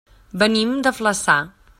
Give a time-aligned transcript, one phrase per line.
[0.43, 1.37] Venim de Flaçà.